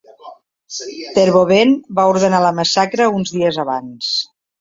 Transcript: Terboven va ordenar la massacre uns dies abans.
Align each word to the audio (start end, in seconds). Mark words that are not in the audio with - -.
Terboven 1.17 1.75
va 1.99 2.05
ordenar 2.13 2.39
la 2.45 2.53
massacre 2.61 3.07
uns 3.19 3.35
dies 3.37 3.61
abans. 3.65 4.09